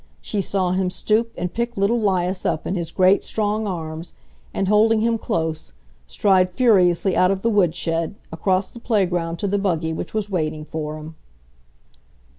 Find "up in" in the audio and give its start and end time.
2.43-2.73